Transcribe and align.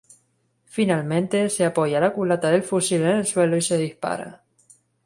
Finalmente, 0.65 1.47
se 1.51 1.63
apoya 1.63 1.99
la 1.99 2.11
culata 2.11 2.49
del 2.49 2.63
fusil 2.63 3.01
en 3.01 3.17
el 3.17 3.27
suelo 3.27 3.55
y 3.55 3.61
se 3.61 3.77
dispara. 3.77 4.41